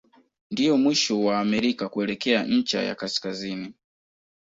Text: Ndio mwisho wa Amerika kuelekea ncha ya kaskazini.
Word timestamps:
Ndio 0.51 0.77
mwisho 0.77 1.21
wa 1.23 1.39
Amerika 1.39 1.89
kuelekea 1.89 2.43
ncha 2.43 2.83
ya 2.83 2.95
kaskazini. 2.95 3.73